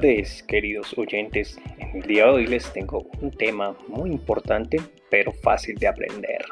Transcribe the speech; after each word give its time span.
Tardes, 0.00 0.44
queridos 0.44 0.96
oyentes. 0.96 1.58
En 1.76 1.96
el 1.96 2.02
día 2.06 2.26
de 2.26 2.30
hoy 2.30 2.46
les 2.46 2.72
tengo 2.72 3.10
un 3.20 3.32
tema 3.32 3.76
muy 3.88 4.10
importante, 4.10 4.80
pero 5.10 5.32
fácil 5.32 5.74
de 5.74 5.88
aprender. 5.88 6.44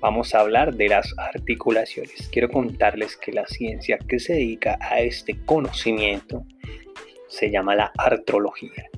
Vamos 0.00 0.34
a 0.34 0.40
hablar 0.40 0.74
de 0.74 0.88
las 0.88 1.14
articulaciones. 1.18 2.26
Quiero 2.32 2.48
contarles 2.48 3.18
que 3.18 3.32
la 3.32 3.46
ciencia 3.48 3.98
que 3.98 4.18
se 4.18 4.32
dedica 4.32 4.78
a 4.80 5.00
este 5.00 5.38
conocimiento 5.44 6.46
se 7.28 7.50
llama 7.50 7.76
la 7.76 7.92
artrología, 7.98 8.88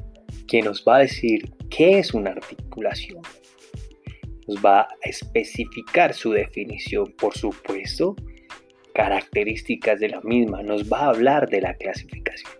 que 0.47 0.63
nos 0.63 0.85
va 0.87 0.99
a 0.99 1.01
decir 1.01 1.53
qué 1.69 1.99
es 1.99 2.15
una 2.15 2.31
articulación. 2.31 3.23
Nos 4.47 4.65
va 4.65 4.83
a 4.83 4.89
especificar 5.03 6.15
su 6.15 6.31
definición, 6.31 7.13
por 7.19 7.37
supuesto, 7.37 8.15
características 8.95 9.99
de 9.99 10.11
la 10.11 10.21
misma, 10.21 10.63
nos 10.63 10.89
va 10.89 11.01
a 11.01 11.09
hablar 11.09 11.49
de 11.49 11.63
la 11.63 11.75
clasificación 11.75 12.58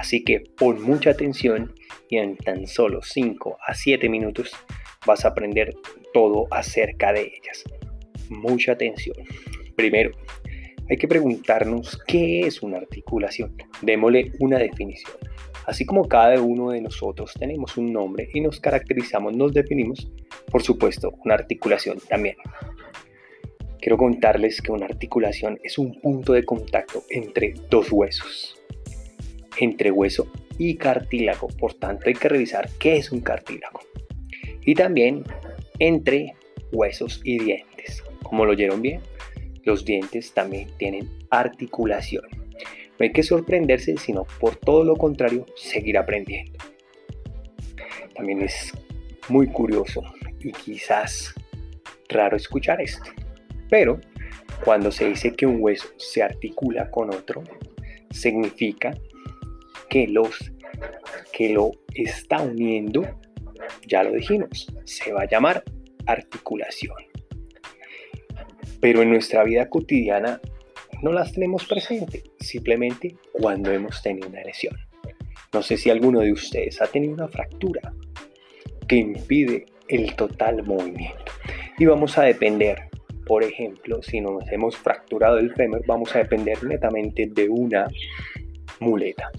Así 0.00 0.24
que 0.24 0.40
pon 0.56 0.80
mucha 0.82 1.10
atención 1.10 1.74
y 2.08 2.16
en 2.16 2.34
tan 2.38 2.66
solo 2.66 3.02
5 3.02 3.58
a 3.66 3.74
7 3.74 4.08
minutos 4.08 4.50
vas 5.06 5.26
a 5.26 5.28
aprender 5.28 5.74
todo 6.14 6.46
acerca 6.50 7.12
de 7.12 7.20
ellas. 7.20 7.64
Mucha 8.30 8.72
atención. 8.72 9.14
Primero, 9.76 10.12
hay 10.88 10.96
que 10.96 11.06
preguntarnos 11.06 12.00
qué 12.06 12.46
es 12.46 12.62
una 12.62 12.78
articulación. 12.78 13.54
Démosle 13.82 14.32
una 14.38 14.56
definición. 14.56 15.12
Así 15.66 15.84
como 15.84 16.08
cada 16.08 16.40
uno 16.40 16.70
de 16.70 16.80
nosotros 16.80 17.34
tenemos 17.38 17.76
un 17.76 17.92
nombre 17.92 18.30
y 18.32 18.40
nos 18.40 18.58
caracterizamos, 18.58 19.36
nos 19.36 19.52
definimos, 19.52 20.10
por 20.50 20.62
supuesto, 20.62 21.12
una 21.26 21.34
articulación 21.34 21.98
también. 22.08 22.36
Quiero 23.82 23.98
contarles 23.98 24.62
que 24.62 24.72
una 24.72 24.86
articulación 24.86 25.60
es 25.62 25.76
un 25.76 26.00
punto 26.00 26.32
de 26.32 26.44
contacto 26.44 27.04
entre 27.10 27.52
dos 27.68 27.92
huesos 27.92 28.59
entre 29.60 29.90
hueso 29.90 30.26
y 30.58 30.76
cartílago. 30.76 31.48
Por 31.48 31.74
tanto, 31.74 32.04
hay 32.06 32.14
que 32.14 32.28
revisar 32.28 32.68
qué 32.78 32.96
es 32.96 33.12
un 33.12 33.20
cartílago. 33.20 33.80
Y 34.64 34.74
también 34.74 35.22
entre 35.78 36.34
huesos 36.72 37.20
y 37.24 37.38
dientes. 37.38 38.02
Como 38.22 38.44
lo 38.44 38.52
oyeron 38.52 38.82
bien, 38.82 39.00
los 39.64 39.84
dientes 39.84 40.32
también 40.32 40.68
tienen 40.78 41.08
articulación. 41.30 42.24
No 42.32 43.04
hay 43.04 43.12
que 43.12 43.22
sorprenderse, 43.22 43.96
sino 43.96 44.26
por 44.38 44.56
todo 44.56 44.84
lo 44.84 44.96
contrario, 44.96 45.46
seguir 45.56 45.96
aprendiendo. 45.98 46.58
También 48.14 48.42
es 48.42 48.72
muy 49.28 49.46
curioso 49.46 50.02
y 50.40 50.52
quizás 50.52 51.34
raro 52.08 52.36
escuchar 52.36 52.80
esto. 52.80 53.10
Pero 53.68 54.00
cuando 54.64 54.90
se 54.90 55.08
dice 55.08 55.34
que 55.34 55.46
un 55.46 55.58
hueso 55.60 55.88
se 55.96 56.22
articula 56.22 56.90
con 56.90 57.14
otro, 57.14 57.42
significa 58.10 58.94
que, 59.90 60.06
los, 60.06 60.52
que 61.32 61.50
lo 61.50 61.72
está 61.94 62.40
uniendo, 62.40 63.02
ya 63.86 64.02
lo 64.02 64.12
dijimos, 64.12 64.72
se 64.84 65.12
va 65.12 65.22
a 65.22 65.28
llamar 65.28 65.62
articulación. 66.06 66.96
Pero 68.80 69.02
en 69.02 69.10
nuestra 69.10 69.44
vida 69.44 69.68
cotidiana 69.68 70.40
no 71.02 71.12
las 71.12 71.32
tenemos 71.32 71.66
presente, 71.66 72.22
simplemente 72.38 73.16
cuando 73.32 73.70
hemos 73.70 74.00
tenido 74.02 74.28
una 74.28 74.42
lesión. 74.42 74.76
No 75.52 75.62
sé 75.62 75.76
si 75.76 75.90
alguno 75.90 76.20
de 76.20 76.32
ustedes 76.32 76.80
ha 76.80 76.86
tenido 76.86 77.12
una 77.12 77.28
fractura 77.28 77.92
que 78.86 78.96
impide 78.96 79.66
el 79.88 80.14
total 80.14 80.62
movimiento. 80.62 81.32
Y 81.78 81.86
vamos 81.86 82.16
a 82.18 82.22
depender, 82.22 82.88
por 83.26 83.42
ejemplo, 83.42 84.02
si 84.02 84.20
nos 84.20 84.50
hemos 84.52 84.76
fracturado 84.76 85.38
el 85.38 85.52
fémur, 85.54 85.84
vamos 85.86 86.14
a 86.14 86.20
depender 86.20 86.62
netamente 86.62 87.26
de 87.26 87.48
una 87.48 87.88
muleta. 88.78 89.30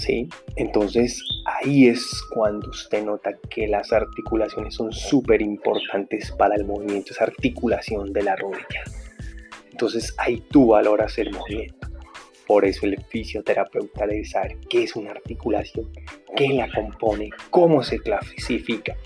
¿Sí? 0.00 0.28
Entonces 0.56 1.22
ahí 1.44 1.88
es 1.88 2.04
cuando 2.34 2.70
usted 2.70 3.04
nota 3.04 3.38
que 3.48 3.68
las 3.68 3.92
articulaciones 3.92 4.74
son 4.74 4.92
súper 4.92 5.42
importantes 5.42 6.32
para 6.32 6.56
el 6.56 6.64
movimiento, 6.64 7.12
esa 7.12 7.24
articulación 7.24 8.12
de 8.12 8.22
la 8.22 8.36
rodilla. 8.36 8.84
Entonces 9.70 10.14
ahí 10.18 10.42
tú 10.50 10.68
valoras 10.68 11.18
el 11.18 11.30
movimiento. 11.32 11.88
Por 12.46 12.64
eso 12.64 12.86
el 12.86 13.00
fisioterapeuta 13.04 14.06
debe 14.06 14.24
saber 14.24 14.58
qué 14.68 14.82
es 14.82 14.96
una 14.96 15.12
articulación, 15.12 15.88
qué 16.34 16.48
la 16.48 16.68
compone, 16.72 17.30
cómo 17.50 17.82
se 17.82 18.00
clasifica. 18.00 18.96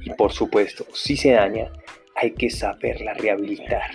Y 0.00 0.10
por 0.14 0.32
supuesto, 0.32 0.86
si 0.94 1.16
se 1.16 1.32
daña, 1.32 1.70
hay 2.14 2.32
que 2.32 2.48
saberla 2.48 3.12
rehabilitar 3.12 3.90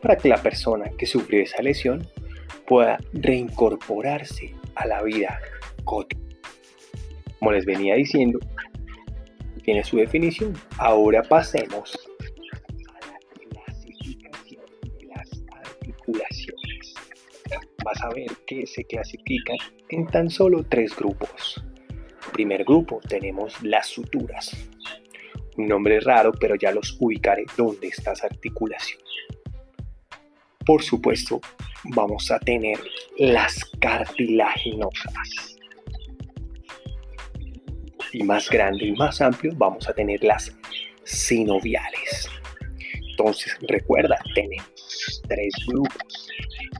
para 0.00 0.16
que 0.16 0.28
la 0.28 0.42
persona 0.42 0.90
que 0.96 1.06
sufrió 1.06 1.42
esa 1.42 1.60
lesión 1.60 2.08
pueda 2.66 2.98
reincorporarse 3.12 4.54
a 4.74 4.86
la 4.86 5.02
vida 5.02 5.38
como 5.84 7.52
les 7.52 7.64
venía 7.64 7.94
diciendo, 7.94 8.38
tiene 9.64 9.84
su 9.84 9.96
definición. 9.96 10.54
Ahora 10.78 11.22
pasemos 11.22 11.98
a 12.88 13.06
la 13.06 13.18
clasificación 13.48 14.64
de 14.82 15.06
las 15.06 15.44
articulaciones. 15.52 16.94
Vas 17.84 18.02
a 18.02 18.10
ver 18.10 18.30
que 18.46 18.66
se 18.66 18.84
clasifican 18.84 19.56
en 19.88 20.06
tan 20.06 20.30
solo 20.30 20.64
tres 20.64 20.94
grupos. 20.96 21.64
Primer 22.32 22.64
grupo 22.64 23.00
tenemos 23.08 23.60
las 23.62 23.86
suturas. 23.88 24.54
Un 25.56 25.66
nombre 25.66 26.00
raro, 26.00 26.32
pero 26.32 26.54
ya 26.54 26.72
los 26.72 26.96
ubicaré 27.00 27.44
dónde 27.56 27.88
está 27.88 28.12
esa 28.12 28.26
articulación. 28.26 29.00
Por 30.64 30.82
supuesto, 30.82 31.40
vamos 31.84 32.30
a 32.30 32.38
tener 32.38 32.78
las 33.16 33.64
cartilaginosas 33.80 35.59
y 38.12 38.22
más 38.22 38.48
grande 38.50 38.86
y 38.86 38.92
más 38.92 39.20
amplio, 39.20 39.52
vamos 39.56 39.88
a 39.88 39.92
tener 39.92 40.22
las 40.24 40.54
sinoviales. 41.04 42.28
Entonces, 43.10 43.56
recuerda, 43.62 44.18
tenemos 44.34 45.22
tres 45.28 45.52
grupos. 45.66 46.28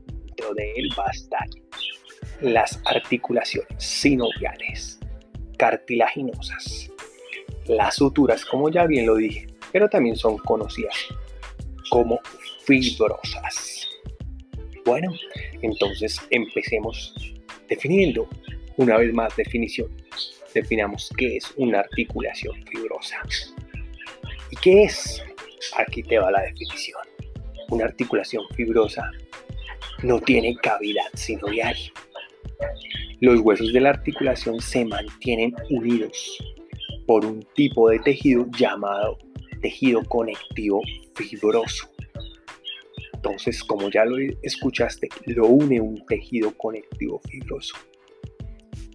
Dentro 0.06 0.54
de 0.54 0.72
él 0.76 0.88
va 0.98 1.06
a 1.06 1.10
estar 1.10 1.46
las 2.41 2.80
articulaciones 2.86 3.68
sinoviales, 3.78 4.98
cartilaginosas, 5.58 6.91
las 7.66 7.97
suturas, 7.97 8.44
como 8.44 8.70
ya 8.70 8.86
bien 8.86 9.06
lo 9.06 9.16
dije, 9.16 9.47
pero 9.72 9.88
también 9.88 10.16
son 10.16 10.38
conocidas 10.38 10.94
como 11.91 12.18
fibrosas. 12.64 13.88
Bueno, 14.84 15.12
entonces 15.60 16.18
empecemos 16.30 17.14
definiendo 17.68 18.26
una 18.76 18.97
vez 18.97 19.12
más 19.12 19.36
definición 19.36 19.88
definamos 20.55 21.11
qué 21.16 21.37
es 21.37 21.53
una 21.56 21.81
articulación 21.81 22.55
fibrosa. 22.66 23.16
¿Y 24.50 24.56
qué 24.56 24.84
es? 24.84 25.22
Aquí 25.78 26.03
te 26.03 26.19
va 26.19 26.31
la 26.31 26.43
definición. 26.43 27.00
Una 27.69 27.84
articulación 27.84 28.44
fibrosa 28.55 29.10
no 30.03 30.21
tiene 30.21 30.56
cavidad 30.56 31.06
sinovial. 31.15 31.77
Los 33.21 33.41
huesos 33.41 33.72
de 33.72 33.81
la 33.81 33.91
articulación 33.91 34.60
se 34.60 34.84
mantienen 34.84 35.55
unidos 35.71 36.39
por 37.06 37.25
un 37.25 37.43
tipo 37.55 37.91
de 37.91 37.99
tejido 38.00 38.47
llamado 38.59 39.19
tejido 39.60 40.03
conectivo 40.05 40.81
fibroso. 41.15 41.89
Entonces, 43.12 43.62
como 43.62 43.91
ya 43.91 44.06
lo 44.06 44.16
escuchaste, 44.42 45.09
lo 45.27 45.47
une 45.47 45.80
un 45.80 46.04
tejido 46.07 46.57
conectivo 46.57 47.21
fibroso 47.28 47.74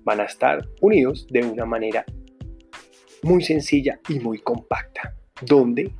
van 0.06 0.22
a 0.22 0.26
estar 0.26 0.66
unidos 0.82 1.28
de 1.30 1.42
una 1.42 1.66
manera 1.66 2.06
muy 3.24 3.44
sencilla 3.44 4.00
y 4.08 4.20
muy 4.20 4.40
compacta, 4.40 5.16
donde 5.42 5.92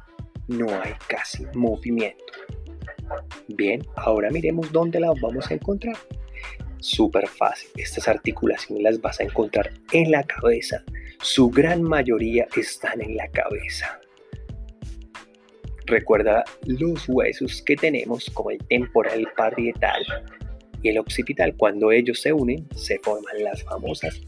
no 0.48 0.68
hay 0.70 0.94
casi 1.08 1.46
movimiento. 1.56 2.24
Bien, 3.48 3.82
ahora 3.96 4.30
miremos 4.30 4.72
dónde 4.72 5.00
las 5.00 5.20
vamos 5.20 5.50
a 5.50 5.56
encontrar. 5.56 5.98
Súper 6.80 7.28
fácil, 7.28 7.70
estas 7.78 8.08
articulaciones 8.08 8.84
las 8.84 9.02
vas 9.02 9.20
a 9.20 9.24
encontrar 9.24 9.72
en 9.92 10.12
la 10.12 10.24
cabeza. 10.24 10.84
Su 11.20 11.50
gran 11.50 11.82
mayoría 11.82 12.48
están 12.56 13.02
en 13.02 13.18
la 13.18 13.28
cabeza. 13.30 14.00
Recuerda 15.88 16.44
los 16.66 17.08
huesos 17.10 17.62
que 17.64 17.76
tenemos 17.76 18.30
como 18.34 18.52
el 18.52 18.60
temporal 18.68 19.28
parietal, 19.36 20.04
y 20.82 20.90
el 20.90 20.98
occipital. 20.98 21.56
Cuando 21.56 21.92
ellos 21.92 22.22
se 22.22 22.34
unen, 22.34 22.68
se 22.76 23.00
forman 23.00 23.44
las 23.44 23.64
famosas 23.64 24.22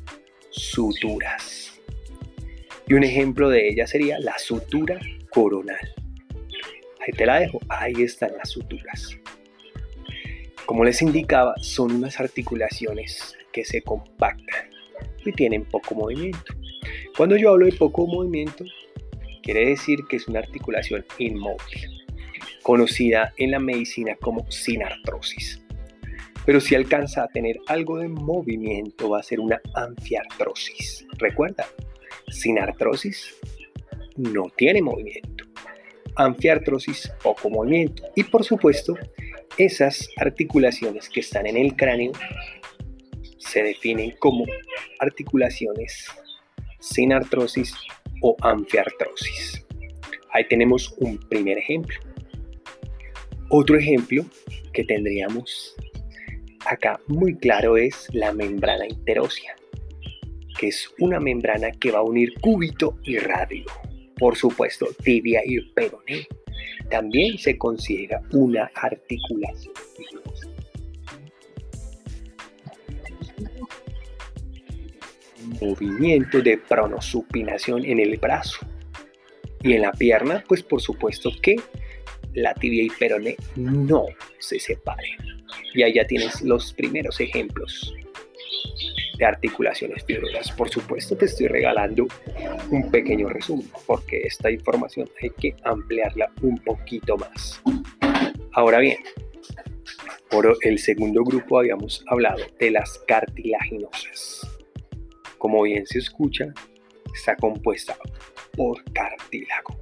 suturas. 0.50 1.80
Y 2.88 2.94
un 2.94 3.04
ejemplo 3.04 3.50
de 3.50 3.68
ella 3.68 3.86
sería 3.86 4.20
la 4.20 4.38
sutura 4.38 5.00
coronal. 5.30 5.94
Ahí 7.00 7.14
te 7.16 7.26
la 7.26 7.40
dejo, 7.40 7.60
ahí 7.70 8.02
están 8.02 8.32
las 8.38 8.50
suturas. 8.50 9.18
Como 10.66 10.84
les 10.84 11.02
indicaba, 11.02 11.54
son 11.62 11.92
unas 11.94 12.20
articulaciones 12.20 13.38
que 13.52 13.64
se 13.64 13.82
compactan 13.82 14.70
y 15.26 15.32
tienen 15.32 15.66
poco 15.66 15.96
movimiento. 15.96 16.54
Cuando 17.16 17.38
yo 17.38 17.52
hablo 17.52 17.66
de 17.66 17.72
poco 17.74 18.06
movimiento, 18.06 18.66
quiere 19.44 19.70
decir 19.70 20.00
que 20.10 20.18
es 20.18 20.28
una 20.28 20.40
articulación 20.40 21.06
inmóvil, 21.18 22.06
conocida 22.64 23.34
en 23.38 23.52
la 23.52 23.60
medicina 23.60 24.16
como 24.22 24.50
sinartrosis. 24.52 25.62
Pero 26.48 26.62
si 26.62 26.76
alcanza 26.76 27.24
a 27.24 27.28
tener 27.28 27.60
algo 27.68 27.98
de 27.98 28.08
movimiento 28.08 29.10
va 29.10 29.20
a 29.20 29.24
ser 29.24 29.42
una 29.42 29.60
anfiartrosis. 29.74 31.06
Recuerda, 31.18 31.68
sin 32.30 32.58
artrosis 32.58 33.36
no 34.16 34.46
tiene 34.56 34.82
movimiento. 34.82 35.44
Anfiartrosis, 36.16 37.12
poco 37.22 37.50
movimiento. 37.50 38.02
Y 38.16 38.24
por 38.24 38.46
supuesto, 38.46 38.98
esas 39.58 40.08
articulaciones 40.16 41.10
que 41.10 41.20
están 41.20 41.48
en 41.48 41.58
el 41.58 41.76
cráneo 41.76 42.14
se 43.40 43.64
definen 43.64 44.16
como 44.18 44.46
articulaciones 45.00 46.08
sin 46.80 47.12
artrosis 47.12 47.76
o 48.22 48.38
anfiartrosis. 48.40 49.66
Ahí 50.32 50.48
tenemos 50.48 50.96
un 51.00 51.18
primer 51.18 51.58
ejemplo. 51.58 52.00
Otro 53.50 53.78
ejemplo 53.78 54.26
que 54.72 54.86
tendríamos 54.86 55.76
acá 56.66 57.00
muy 57.08 57.36
claro 57.36 57.78
es 57.78 58.08
la 58.14 58.34
membrana 58.34 58.88
interósea, 58.88 59.56
que 60.58 60.68
es 60.68 60.90
una 61.00 61.20
membrana 61.20 61.72
que 61.72 61.92
va 61.92 62.00
a 62.00 62.04
unir 62.04 62.34
cúbito 62.42 62.98
y 63.04 63.18
radio. 63.18 63.66
Por 64.18 64.36
supuesto, 64.36 64.88
tibia 65.04 65.42
y 65.46 65.60
peroné. 65.72 66.28
También 66.90 67.38
se 67.38 67.58
considera 67.58 68.22
una 68.32 68.72
articulación. 68.74 69.74
Movimiento 75.62 76.42
de 76.42 76.58
pronosupinación 76.58 77.86
en 77.86 78.00
el 78.00 78.18
brazo. 78.18 78.66
Y 79.64 79.74
en 79.74 79.84
la 79.84 79.92
pierna, 79.92 80.44
pues 80.48 80.64
por 80.64 80.82
supuesto 80.82 81.30
que 81.42 81.56
la 82.34 82.54
tibia 82.54 82.84
y 82.84 82.90
peroné 82.90 83.36
no 83.56 84.06
se 84.40 84.60
separen. 84.60 85.27
Y 85.78 85.84
ahí 85.84 85.94
ya 85.94 86.08
tienes 86.08 86.42
los 86.42 86.74
primeros 86.74 87.20
ejemplos 87.20 87.94
de 89.20 89.26
articulaciones 89.26 90.04
fibrosas. 90.06 90.52
Por 90.54 90.70
supuesto 90.70 91.16
te 91.16 91.26
estoy 91.26 91.46
regalando 91.46 92.08
un 92.72 92.90
pequeño 92.90 93.30
resumen 93.30 93.70
porque 93.86 94.22
esta 94.24 94.50
información 94.50 95.08
hay 95.22 95.30
que 95.40 95.56
ampliarla 95.64 96.32
un 96.42 96.58
poquito 96.58 97.16
más. 97.18 97.62
Ahora 98.54 98.80
bien, 98.80 98.98
por 100.32 100.58
el 100.64 100.80
segundo 100.80 101.24
grupo 101.24 101.60
habíamos 101.60 102.04
hablado 102.08 102.44
de 102.60 102.72
las 102.72 102.98
cartilaginosas. 103.08 104.48
Como 105.38 105.62
bien 105.62 105.86
se 105.86 106.00
escucha, 106.00 106.52
está 107.14 107.36
compuesta 107.36 107.96
por 108.54 108.84
cartílago. 108.94 109.80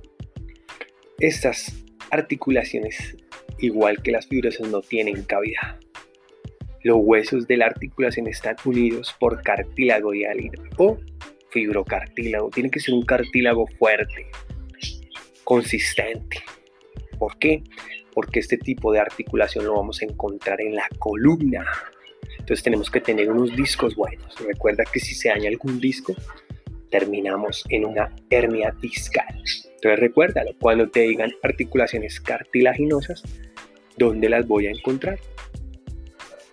Estas 1.19 1.86
articulaciones, 2.12 3.15
igual 3.59 4.03
que 4.03 4.12
las 4.12 4.27
fibrosas, 4.27 4.68
no 4.68 4.81
tienen 4.81 5.24
cavidad. 5.24 5.80
Los 6.86 6.98
huesos 7.00 7.48
de 7.48 7.58
la 7.58 7.66
articulación 7.66 8.28
están 8.28 8.58
unidos 8.64 9.16
por 9.20 9.42
cartílago 9.42 10.14
hialino 10.14 10.62
o 10.78 11.00
fibrocartílago. 11.50 12.52
Tiene 12.52 12.70
que 12.70 12.80
ser 12.80 12.94
un 12.94 13.04
cartílago 13.04 13.66
fuerte, 13.80 14.28
consistente. 15.44 16.44
¿Por 17.18 17.40
qué? 17.40 17.64
Porque 18.14 18.40
este 18.40 18.60
tipo 18.60 18.94
de 18.94 19.00
articulación 19.00 19.66
lo 19.66 19.74
vamos 19.74 20.00
a 20.04 20.06
encontrar 20.06 20.62
en 20.62 20.76
la 20.76 20.88
columna. 21.00 21.66
Entonces 22.38 22.62
tenemos 22.62 22.92
que 22.92 23.02
tener 23.02 23.31
unos 23.31 23.56
discos 23.56 23.96
buenos. 23.96 24.36
Recuerda 24.46 24.84
que 24.84 25.00
si 25.00 25.16
se 25.16 25.30
daña 25.30 25.50
algún 25.50 25.80
disco, 25.80 26.14
terminamos 26.92 27.66
en 27.70 27.86
una 27.86 28.14
hernia 28.30 28.76
discal. 28.80 29.42
Entonces 29.74 30.00
recuérdalo, 30.00 30.52
cuando 30.60 30.88
te 30.88 31.00
digan 31.00 31.31
articulaciones 31.42 32.20
cartilaginosas, 32.20 33.24
¿dónde 33.98 34.30
las 34.30 34.48
voy 34.48 34.68
a 34.68 34.70
encontrar? 34.70 35.18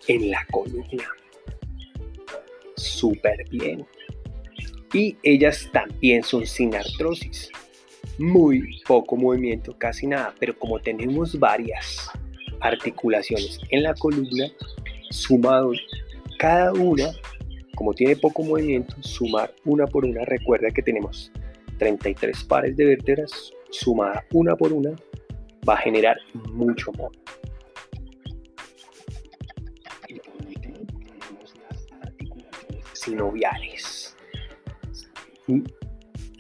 En 0.09 0.31
la 0.31 0.45
columna. 0.51 1.05
Súper 2.77 3.49
bien. 3.51 3.87
Y 4.93 5.17
ellas 5.23 5.69
también 5.73 6.23
son 6.23 6.47
sin 6.47 6.75
artrosis. 6.75 7.51
Muy 8.19 8.83
poco 8.87 9.17
movimiento, 9.17 9.77
casi 9.79 10.07
nada, 10.07 10.35
pero 10.39 10.59
como 10.59 10.79
tenemos 10.81 11.39
varias 11.39 12.11
articulaciones 12.61 13.59
en 13.71 13.83
la 13.85 13.95
columna, 13.95 14.47
sumados 15.11 15.81
cada 16.39 16.73
una 16.73 17.13
como 17.75 17.95
tiene 17.95 18.17
poco 18.17 18.43
movimiento, 18.43 18.95
sumar 19.01 19.53
una 19.65 19.87
por 19.87 20.05
una, 20.05 20.25
recuerda 20.25 20.71
que 20.71 20.83
tenemos 20.83 21.33
33 21.79 22.45
pares 22.45 22.77
de 22.77 22.85
vértebras, 22.85 23.53
sumada 23.71 24.25
una 24.33 24.55
por 24.57 24.73
una, 24.73 24.91
va 25.69 25.75
a 25.75 25.79
generar 25.79 26.17
mucho 26.53 26.93
movimiento. 26.93 27.22
Sinoviales. 33.13 34.17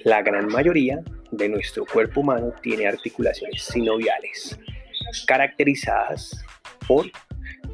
La 0.04 0.22
gran 0.22 0.48
mayoría 0.48 1.02
de 1.30 1.48
nuestro 1.48 1.84
cuerpo 1.84 2.20
humano 2.20 2.52
tiene 2.62 2.86
articulaciones 2.86 3.62
sinoviales, 3.62 4.58
caracterizadas 5.26 6.42
por 6.88 7.06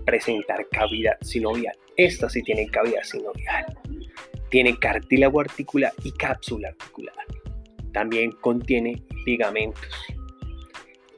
presentar 0.05 0.67
cavidad 0.71 1.17
sinovial. 1.23 1.77
Esta 1.97 2.29
sí 2.29 2.43
tiene 2.43 2.67
cavidad 2.69 3.03
sinovial. 3.03 3.67
Tiene 4.51 4.77
cartílago 4.79 5.41
articular 5.41 5.93
y 6.03 6.11
cápsula 6.13 6.69
articular. 6.69 7.15
También 7.93 8.33
contiene 8.33 9.03
ligamentos, 9.27 9.93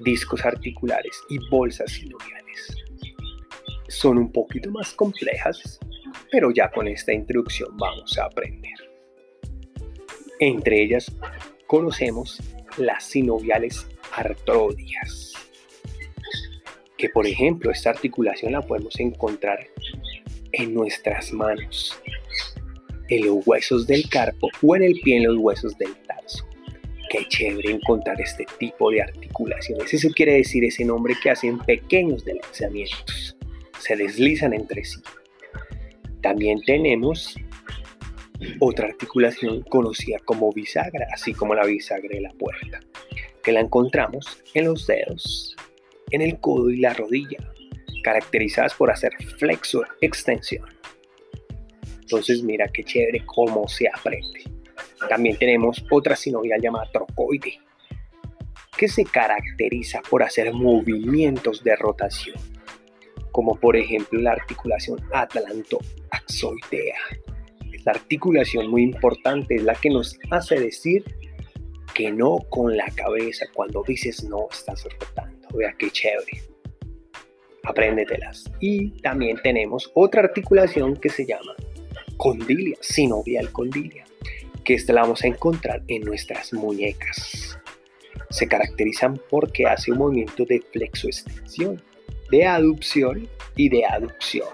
discos 0.00 0.44
articulares 0.44 1.18
y 1.30 1.38
bolsas 1.48 1.92
sinoviales. 1.92 2.76
Son 3.88 4.18
un 4.18 4.32
poquito 4.32 4.70
más 4.70 4.92
complejas, 4.94 5.80
pero 6.30 6.50
ya 6.50 6.70
con 6.70 6.88
esta 6.88 7.12
introducción 7.12 7.76
vamos 7.76 8.16
a 8.18 8.24
aprender. 8.24 8.74
Entre 10.38 10.82
ellas 10.82 11.12
conocemos 11.66 12.40
las 12.78 13.04
sinoviales 13.04 13.86
artrodias, 14.12 15.32
que 16.96 17.08
por 17.08 17.26
ejemplo 17.26 17.70
esta 17.70 17.90
articulación 17.90 18.52
la 18.52 18.62
podemos 18.62 18.98
encontrar 19.00 19.66
en 20.52 20.74
nuestras 20.74 21.32
manos, 21.32 22.00
en 23.08 23.26
los 23.26 23.46
huesos 23.46 23.86
del 23.86 24.08
carpo 24.08 24.48
o 24.62 24.76
en 24.76 24.82
el 24.82 25.00
pie 25.00 25.18
en 25.18 25.24
los 25.24 25.36
huesos 25.36 25.76
del 25.78 25.94
tarso. 26.06 26.46
Qué 27.10 27.26
chévere 27.28 27.72
encontrar 27.72 28.20
este 28.20 28.46
tipo 28.58 28.90
de 28.90 29.02
articulaciones. 29.02 29.92
Eso 29.92 30.08
quiere 30.14 30.34
decir 30.34 30.64
ese 30.64 30.84
nombre 30.84 31.14
que 31.20 31.30
hacen 31.30 31.58
pequeños 31.58 32.24
deslizamientos. 32.24 33.36
Se 33.80 33.96
deslizan 33.96 34.54
entre 34.54 34.84
sí. 34.84 35.00
También 36.22 36.60
tenemos 36.62 37.36
otra 38.58 38.88
articulación 38.88 39.62
conocida 39.62 40.18
como 40.24 40.52
bisagra, 40.52 41.06
así 41.12 41.32
como 41.32 41.54
la 41.54 41.64
bisagra 41.64 42.08
de 42.08 42.20
la 42.20 42.32
puerta, 42.32 42.80
que 43.42 43.52
la 43.52 43.60
encontramos 43.60 44.42
en 44.54 44.66
los 44.66 44.86
dedos, 44.86 45.56
en 46.10 46.22
el 46.22 46.38
codo 46.40 46.70
y 46.70 46.78
la 46.78 46.94
rodilla, 46.94 47.38
caracterizadas 48.02 48.74
por 48.74 48.90
hacer 48.90 49.12
flexo-extensión. 49.38 50.66
Entonces 52.00 52.42
mira 52.42 52.68
qué 52.68 52.82
chévere 52.82 53.24
cómo 53.26 53.68
se 53.68 53.88
aprende. 53.88 54.44
También 55.08 55.38
tenemos 55.38 55.84
otra 55.90 56.16
sinovial 56.16 56.60
llamada 56.60 56.90
trocoide, 56.92 57.60
que 58.76 58.88
se 58.88 59.04
caracteriza 59.04 60.00
por 60.08 60.22
hacer 60.22 60.52
movimientos 60.52 61.62
de 61.62 61.76
rotación, 61.76 62.36
como 63.40 63.56
por 63.56 63.74
ejemplo 63.74 64.20
la 64.20 64.32
articulación 64.32 65.00
atlanto-axoidea. 65.14 66.98
La 67.86 67.92
articulación 67.92 68.68
muy 68.68 68.82
importante 68.82 69.54
es 69.54 69.62
la 69.62 69.74
que 69.76 69.88
nos 69.88 70.18
hace 70.30 70.60
decir 70.60 71.02
que 71.94 72.12
no 72.12 72.36
con 72.50 72.76
la 72.76 72.84
cabeza. 72.90 73.46
Cuando 73.54 73.82
dices 73.82 74.24
no, 74.24 74.46
estás 74.50 74.84
rotando. 74.84 75.48
Vea 75.54 75.74
qué 75.78 75.90
chévere 75.90 76.42
apréndetelas. 77.62 78.44
Y 78.60 78.90
también 79.00 79.38
tenemos 79.42 79.90
otra 79.94 80.20
articulación 80.20 80.98
que 80.98 81.08
se 81.08 81.24
llama 81.24 81.54
condilia, 82.18 82.76
sinovial 82.82 83.50
condilia, 83.52 84.04
que 84.64 84.74
esta 84.74 84.92
la 84.92 85.00
vamos 85.00 85.24
a 85.24 85.28
encontrar 85.28 85.82
en 85.88 86.02
nuestras 86.02 86.52
muñecas. 86.52 87.58
Se 88.28 88.46
caracterizan 88.46 89.18
porque 89.30 89.64
hace 89.64 89.92
un 89.92 89.98
movimiento 89.98 90.44
de 90.44 90.60
flexoextensión, 90.60 91.80
de 92.30 92.46
aducción 92.46 93.28
y 93.56 93.68
de 93.68 93.84
aducción. 93.84 94.48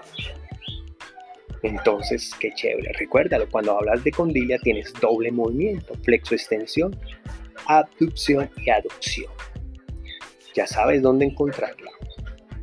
Entonces, 1.63 2.33
qué 2.39 2.51
chévere. 2.53 2.91
Recuérdalo, 2.93 3.47
cuando 3.49 3.77
hablas 3.77 4.03
de 4.03 4.11
condilia 4.11 4.59
tienes 4.59 4.93
doble 4.93 5.31
movimiento, 5.31 5.95
flexoextensión, 6.03 6.95
abducción 7.65 8.49
y 8.57 8.69
aducción. 8.69 9.31
Ya 10.55 10.67
sabes 10.67 11.01
dónde 11.01 11.25
encontrarla 11.25 11.91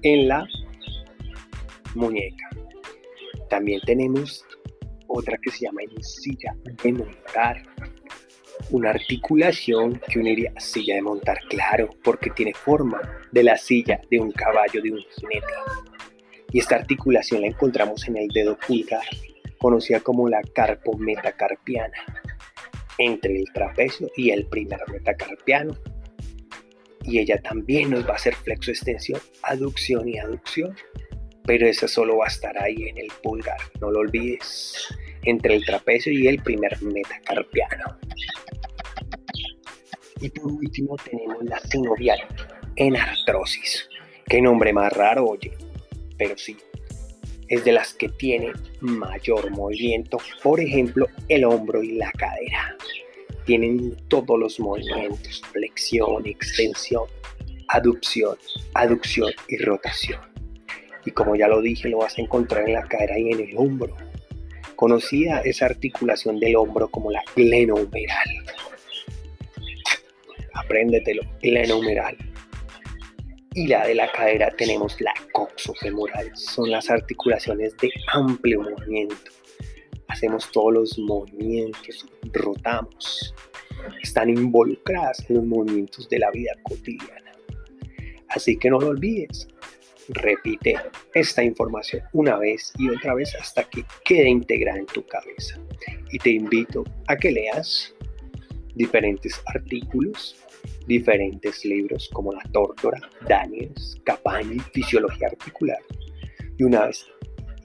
en 0.03 0.29
la 0.29 0.47
muñeca. 1.95 2.51
También 3.51 3.81
tenemos 3.85 4.45
otra 5.07 5.39
que 5.43 5.51
se 5.51 5.67
llama 5.67 5.83
silla 6.01 6.57
de 6.83 6.93
montar. 6.93 7.63
Una 8.71 8.91
articulación 8.91 10.01
que 10.09 10.19
uniría 10.19 10.53
silla 10.59 10.95
de 10.95 11.03
montar, 11.03 11.39
claro, 11.49 11.91
porque 12.03 12.31
tiene 12.31 12.55
forma 12.55 13.01
de 13.31 13.43
la 13.43 13.57
silla 13.57 14.01
de 14.11 14.21
un 14.21 14.33
caballo, 14.33 14.81
de 14.81 14.93
un 14.93 15.01
jinete. 15.17 15.47
Y 16.53 16.61
esta 16.61 16.77
articulación 16.77 17.41
la 17.41 17.49
encontramos 17.49 18.07
en 18.09 18.17
el 18.17 18.29
dedo 18.29 18.57
pulgar, 18.57 19.05
conocida 19.59 20.01
como 20.01 20.29
la 20.29 20.41
carpometacarpiana, 20.43 21.97
entre 22.99 23.37
el 23.39 23.53
trapecio 23.53 24.09
y 24.17 24.31
el 24.31 24.47
primer 24.47 24.81
metacarpiano. 24.91 25.77
Y 27.03 27.19
ella 27.19 27.41
también 27.43 27.91
nos 27.91 28.07
va 28.07 28.13
a 28.13 28.17
hacer 28.17 28.35
flexo-extensión, 28.35 29.21
aducción 29.43 30.09
y 30.09 30.19
aducción. 30.19 30.75
Pero 31.45 31.67
esa 31.67 31.89
solo 31.89 32.19
va 32.19 32.27
a 32.27 32.29
estar 32.29 32.57
ahí 32.57 32.89
en 32.89 32.97
el 32.97 33.09
pulgar, 33.23 33.59
no 33.81 33.91
lo 33.91 33.99
olvides, 34.01 34.89
entre 35.25 35.55
el 35.55 35.65
trapecio 35.65 36.13
y 36.13 36.27
el 36.27 36.43
primer 36.43 36.81
metacarpiano. 36.83 37.99
Y 40.21 40.29
por 40.31 40.53
último 40.53 40.97
tenemos 40.97 41.45
la 41.45 41.59
sinovial 41.61 42.19
en 42.77 42.97
artrosis. 42.97 43.89
Qué 44.27 44.41
nombre 44.41 44.73
más 44.73 44.93
raro, 44.93 45.27
oye, 45.27 45.53
pero 46.17 46.37
sí, 46.39 46.57
es 47.49 47.65
de 47.65 47.73
las 47.73 47.95
que 47.95 48.09
tiene 48.09 48.53
mayor 48.81 49.51
movimiento, 49.51 50.19
por 50.43 50.61
ejemplo, 50.61 51.07
el 51.29 51.45
hombro 51.45 51.83
y 51.83 51.93
la 51.93 52.11
cadera. 52.13 52.77
Tienen 53.45 53.97
todos 54.09 54.39
los 54.39 54.59
movimientos, 54.59 55.43
flexión, 55.53 56.27
extensión, 56.27 57.05
aducción, 57.69 58.37
aducción 58.73 59.33
y 59.49 59.59
rotación. 59.59 60.21
Y 61.05 61.11
como 61.11 61.37
ya 61.37 61.49
lo 61.49 61.61
dije, 61.61 61.89
lo 61.89 61.99
vas 61.99 62.19
a 62.19 62.23
encontrar 62.23 62.67
en 62.67 62.75
la 62.75 62.85
cadera 62.85 63.19
y 63.19 63.31
en 63.31 63.41
el 63.41 63.57
hombro. 63.57 63.95
Conocida 64.77 65.41
esa 65.41 65.67
articulación 65.67 66.39
del 66.41 66.57
hombro 66.57 66.89
como 66.89 67.11
la 67.11 67.23
glenohumeral. 67.35 68.29
Apréndetelo, 70.53 71.23
glenohumeral. 71.43 72.17
Y 73.55 73.69
la 73.69 73.87
de 73.87 73.95
la 73.95 74.11
cadera 74.11 74.51
tenemos 74.57 75.01
la 75.01 75.15
coxofemoral. 75.33 76.31
Son 76.37 76.71
las 76.71 76.91
articulaciones 76.91 77.77
de 77.77 77.91
amplio 78.13 78.63
movimiento. 78.63 79.31
Hacemos 80.09 80.51
todos 80.51 80.73
los 80.73 80.99
movimientos, 80.99 82.07
rotamos. 82.33 83.35
Están 84.03 84.31
involucradas 84.31 85.25
en 85.29 85.37
los 85.37 85.45
movimientos 85.45 86.09
de 86.09 86.19
la 86.19 86.31
vida 86.31 86.53
cotidiana. 86.63 87.33
Así 88.29 88.59
que 88.59 88.71
no 88.71 88.81
lo 88.81 88.89
olvides. 88.89 89.49
Repite 90.09 90.77
esta 91.15 91.43
información 91.43 92.03
una 92.13 92.37
vez 92.37 92.73
y 92.79 92.91
otra 92.91 93.15
vez 93.15 93.35
hasta 93.35 93.65
que 93.65 93.85
quede 94.05 94.29
integrada 94.29 94.79
en 94.79 94.87
tu 94.87 95.05
cabeza. 95.07 95.59
Y 96.13 96.19
te 96.19 96.31
invito 96.31 96.85
a 97.07 97.17
que 97.17 97.31
leas 97.31 97.95
diferentes 98.75 99.41
artículos, 99.47 100.37
diferentes 100.87 101.65
libros 101.65 102.11
como 102.13 102.33
La 102.33 102.43
Tórtora, 102.53 103.01
Daniels, 103.27 103.99
Capani, 104.05 104.59
Fisiología 104.73 105.29
Articular. 105.29 105.81
Y 106.59 106.65
una 106.65 106.87
vez 106.87 107.07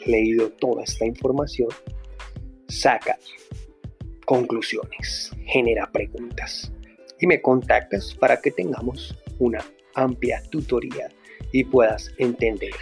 leído 0.06 0.50
toda 0.52 0.84
esta 0.84 1.06
información, 1.06 1.70
saca 2.68 3.18
conclusiones, 4.26 5.32
genera 5.46 5.92
preguntas 5.92 6.72
y 7.20 7.28
me 7.28 7.42
contactas 7.42 8.16
para 8.16 8.40
que 8.40 8.52
tengamos 8.52 9.18
una 9.40 9.64
amplia 9.96 10.42
tutoría 10.50 11.10
y 11.52 11.64
puedas 11.64 12.12
entender 12.18 12.74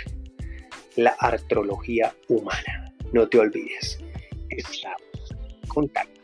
la 0.95 1.15
artrología 1.19 2.15
humana. 2.27 2.93
No 3.13 3.27
te 3.27 3.39
olvides, 3.39 3.99
estamos 4.49 5.01
en 5.31 5.67
contacto. 5.67 6.16